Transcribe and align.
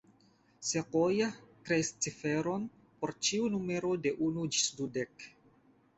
Sequoyah 0.67 1.33
kreis 1.67 1.91
ciferon 2.07 2.65
por 3.03 3.15
ĉiu 3.27 3.53
numero 3.57 3.95
de 4.07 4.15
unu 4.29 4.51
ĝis 4.57 4.71
dudek 4.81 5.33